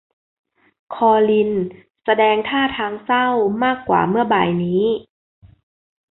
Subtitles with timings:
[0.93, 1.51] คอลิน
[2.05, 3.27] แสดงท่าทางเศร้า
[3.63, 4.83] มากกว่าเมื่อบ่ายนี้